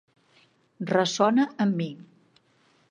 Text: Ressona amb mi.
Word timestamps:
Ressona 0.93 1.47
amb 1.67 1.81
mi. 1.83 1.91